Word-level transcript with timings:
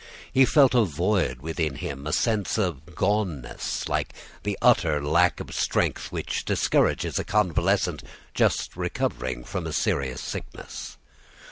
He 0.33 0.45
felt 0.45 0.73
a 0.73 0.83
void 0.83 1.43
within 1.43 1.75
him, 1.75 2.07
a 2.07 2.11
sense 2.11 2.57
of 2.57 2.95
goneness 2.95 3.87
like 3.87 4.15
the 4.41 4.57
utter 4.59 4.99
lack 4.99 5.39
of 5.39 5.53
strength 5.53 6.11
which 6.11 6.43
discourages 6.43 7.19
a 7.19 7.23
convalescent 7.23 8.01
just 8.33 8.75
recovering 8.75 9.43
from 9.43 9.67
a 9.67 9.71
serious 9.71 10.19
sickness. 10.23 10.97